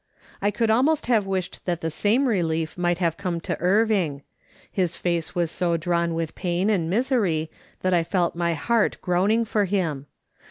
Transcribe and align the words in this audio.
I 0.41 0.49
could 0.49 0.71
almost 0.71 1.05
have 1.05 1.27
wished 1.27 1.63
that 1.65 1.81
the 1.81 1.91
same 1.91 2.27
relief 2.27 2.75
might 2.75 2.97
come 3.19 3.39
to 3.41 3.55
Irving. 3.61 4.23
His 4.71 4.97
face 4.97 5.35
was 5.35 5.51
so 5.51 5.77
drawn 5.77 6.15
with 6.15 6.33
pain 6.33 6.71
and 6.71 6.89
misery 6.89 7.51
that 7.81 7.93
I 7.93 8.03
felt 8.03 8.33
my 8.35 8.55
heart 8.55 8.97
groaning 9.03 9.45
for 9.45 9.65
him. 9.65 10.07